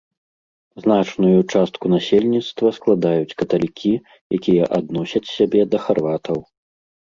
[0.83, 3.93] Значную частку насельніцтва складаюць каталікі,
[4.41, 6.37] якія адносяць сябе да харватаў.